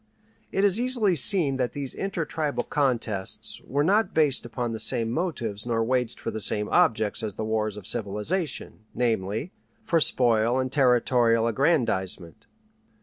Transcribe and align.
It 0.51 0.63
is 0.63 0.81
easily 0.81 1.15
seen 1.15 1.57
that 1.57 1.73
these 1.73 1.93
intertribal 1.93 2.63
contests 2.63 3.61
were 3.63 3.83
not 3.83 4.15
based 4.15 4.47
upon 4.47 4.71
the 4.71 4.79
same 4.79 5.11
motives 5.11 5.67
nor 5.67 5.83
waged 5.83 6.19
for 6.19 6.31
the 6.31 6.39
same 6.41 6.67
objects 6.69 7.21
as 7.21 7.35
the 7.35 7.45
wars 7.45 7.77
of 7.77 7.85
civilization 7.85 8.79
namely, 8.95 9.51
for 9.85 9.99
spoil 10.01 10.59
and 10.59 10.71
territorial 10.71 11.45
aggrandizement. 11.45 12.47